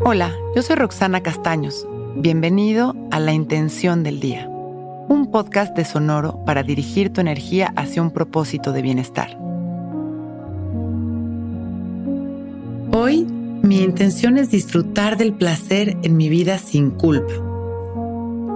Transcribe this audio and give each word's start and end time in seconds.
Hola, 0.00 0.32
yo 0.54 0.62
soy 0.62 0.76
Roxana 0.76 1.24
Castaños. 1.24 1.86
Bienvenido 2.14 2.94
a 3.10 3.18
La 3.18 3.32
Intención 3.32 4.04
del 4.04 4.20
Día, 4.20 4.48
un 4.48 5.28
podcast 5.32 5.76
de 5.76 5.84
Sonoro 5.84 6.44
para 6.44 6.62
dirigir 6.62 7.12
tu 7.12 7.20
energía 7.20 7.72
hacia 7.74 8.00
un 8.00 8.12
propósito 8.12 8.72
de 8.72 8.80
bienestar. 8.80 9.36
Hoy, 12.92 13.24
mi 13.24 13.82
intención 13.82 14.38
es 14.38 14.52
disfrutar 14.52 15.16
del 15.16 15.34
placer 15.34 15.96
en 16.04 16.16
mi 16.16 16.28
vida 16.28 16.58
sin 16.58 16.90
culpa. 16.90 17.32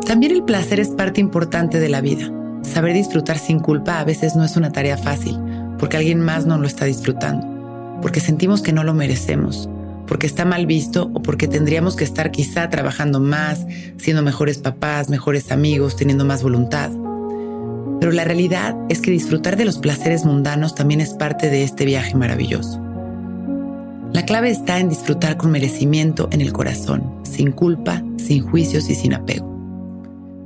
También 0.06 0.32
el 0.32 0.44
placer 0.44 0.78
es 0.78 0.90
parte 0.90 1.20
importante 1.20 1.80
de 1.80 1.88
la 1.88 2.00
vida. 2.00 2.30
Saber 2.62 2.94
disfrutar 2.94 3.38
sin 3.38 3.58
culpa 3.58 3.98
a 3.98 4.04
veces 4.04 4.36
no 4.36 4.44
es 4.44 4.56
una 4.56 4.70
tarea 4.70 4.96
fácil, 4.96 5.40
porque 5.76 5.96
alguien 5.96 6.20
más 6.20 6.46
no 6.46 6.56
lo 6.56 6.68
está 6.68 6.84
disfrutando, 6.84 7.98
porque 8.00 8.20
sentimos 8.20 8.62
que 8.62 8.72
no 8.72 8.84
lo 8.84 8.94
merecemos 8.94 9.68
porque 10.06 10.26
está 10.26 10.44
mal 10.44 10.66
visto 10.66 11.10
o 11.14 11.22
porque 11.22 11.48
tendríamos 11.48 11.96
que 11.96 12.04
estar 12.04 12.30
quizá 12.30 12.68
trabajando 12.68 13.20
más, 13.20 13.66
siendo 13.96 14.22
mejores 14.22 14.58
papás, 14.58 15.08
mejores 15.08 15.50
amigos, 15.52 15.96
teniendo 15.96 16.24
más 16.24 16.42
voluntad. 16.42 16.90
Pero 18.00 18.12
la 18.12 18.24
realidad 18.24 18.76
es 18.88 19.00
que 19.00 19.10
disfrutar 19.10 19.56
de 19.56 19.64
los 19.64 19.78
placeres 19.78 20.24
mundanos 20.24 20.74
también 20.74 21.00
es 21.00 21.14
parte 21.14 21.50
de 21.50 21.62
este 21.62 21.84
viaje 21.84 22.16
maravilloso. 22.16 22.80
La 24.12 24.24
clave 24.26 24.50
está 24.50 24.78
en 24.78 24.88
disfrutar 24.88 25.36
con 25.36 25.50
merecimiento 25.50 26.28
en 26.32 26.40
el 26.40 26.52
corazón, 26.52 27.20
sin 27.22 27.52
culpa, 27.52 28.02
sin 28.18 28.42
juicios 28.42 28.90
y 28.90 28.94
sin 28.94 29.14
apego. 29.14 29.50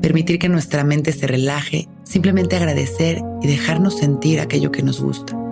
Permitir 0.01 0.39
que 0.39 0.49
nuestra 0.49 0.85
mente 0.85 1.13
se 1.13 1.27
relaje, 1.27 1.89
simplemente 2.05 2.57
agradecer 2.57 3.23
y 3.43 3.49
dejarnos 3.49 3.99
sentir 3.99 4.41
aquello 4.41 4.71
que 4.71 4.83
nos 4.83 5.01
gusta 5.01 5.46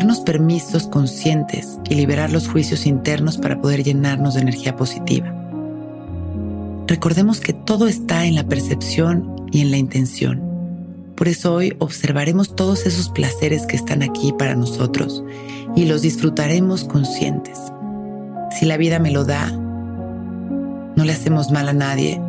darnos 0.00 0.20
permisos 0.20 0.86
conscientes 0.86 1.78
y 1.90 1.94
liberar 1.94 2.32
los 2.32 2.48
juicios 2.48 2.86
internos 2.86 3.36
para 3.36 3.60
poder 3.60 3.84
llenarnos 3.84 4.32
de 4.32 4.40
energía 4.40 4.74
positiva. 4.74 5.30
Recordemos 6.86 7.38
que 7.38 7.52
todo 7.52 7.86
está 7.86 8.24
en 8.24 8.34
la 8.34 8.44
percepción 8.44 9.46
y 9.52 9.60
en 9.60 9.70
la 9.70 9.76
intención. 9.76 10.40
Por 11.16 11.28
eso 11.28 11.52
hoy 11.52 11.76
observaremos 11.80 12.56
todos 12.56 12.86
esos 12.86 13.10
placeres 13.10 13.66
que 13.66 13.76
están 13.76 14.02
aquí 14.02 14.32
para 14.32 14.54
nosotros 14.54 15.22
y 15.76 15.84
los 15.84 16.00
disfrutaremos 16.00 16.84
conscientes. 16.84 17.58
Si 18.58 18.64
la 18.64 18.78
vida 18.78 19.00
me 19.00 19.10
lo 19.10 19.26
da, 19.26 19.50
no 19.50 21.04
le 21.04 21.12
hacemos 21.12 21.50
mal 21.50 21.68
a 21.68 21.74
nadie 21.74 22.22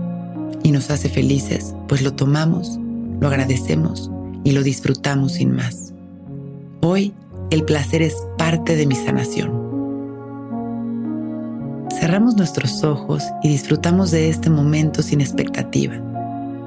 y 0.62 0.72
nos 0.72 0.92
hace 0.92 1.08
felices, 1.08 1.74
pues 1.88 2.02
lo 2.02 2.16
tomamos, 2.16 2.82
lo 3.22 3.30
agradecemos 3.30 4.12
y 4.44 4.52
lo 4.52 4.62
disfrutamos 4.62 5.32
sin 5.32 5.56
más. 5.56 5.94
Hoy 6.82 7.14
el 7.52 7.66
placer 7.66 8.02
es 8.02 8.16
parte 8.38 8.78
de 8.78 8.88
mi 8.88 8.96
sanación. 8.96 9.52
Cerramos 12.00 12.38
nuestros 12.38 12.82
ojos 12.84 13.24
y 13.44 13.50
disfrutamos 13.50 14.10
de 14.10 14.30
este 14.30 14.50
momento 14.50 15.04
sin 15.04 15.20
expectativa, 15.20 15.96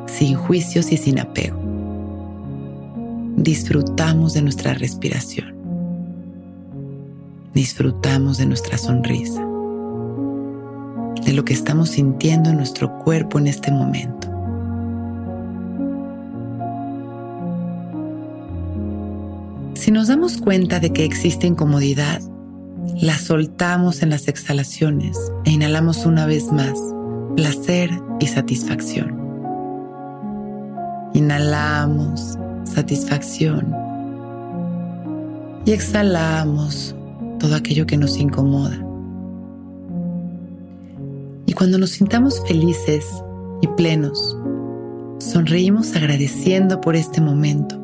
sin 0.07 0.37
juicios 0.37 0.93
y 0.93 0.99
sin 0.99 1.19
apego. 1.19 1.59
Disfrutamos 3.37 4.35
de 4.35 4.43
nuestra 4.43 4.75
respiración. 4.75 5.55
Disfrutamos 7.55 8.37
de 8.37 8.47
nuestra 8.47 8.77
sonrisa, 8.77 9.41
de 11.25 11.33
lo 11.33 11.45
que 11.47 11.55
estamos 11.55 11.91
sintiendo 11.91 12.51
en 12.51 12.59
nuestro 12.59 12.99
cuerpo 12.99 13.39
en 13.39 13.47
este 13.47 13.73
momento. 13.73 14.34
Si 19.75 19.91
nos 19.91 20.07
damos 20.09 20.39
cuenta 20.39 20.79
de 20.79 20.93
que 20.93 21.05
existe 21.05 21.49
incomodidad, 21.49 22.21
la 23.01 23.19
soltamos 23.19 24.03
en 24.03 24.11
las 24.11 24.29
exhalaciones 24.29 25.19
e 25.45 25.51
inhalamos 25.51 26.07
una 26.07 26.27
vez 26.27 26.53
más 26.53 26.79
placer 27.35 27.91
y 28.21 28.29
satisfacción. 28.29 29.19
Inhalamos 31.13 32.39
satisfacción 32.63 33.75
y 35.65 35.73
exhalamos 35.73 36.95
todo 37.41 37.57
aquello 37.57 37.85
que 37.85 37.97
nos 37.97 38.17
incomoda. 38.17 38.79
Y 41.47 41.53
cuando 41.53 41.79
nos 41.79 41.91
sintamos 41.91 42.41
felices 42.47 43.07
y 43.61 43.67
plenos, 43.67 44.37
sonreímos 45.19 45.97
agradeciendo 45.97 46.81
por 46.81 46.95
este 46.95 47.21
momento 47.21 47.84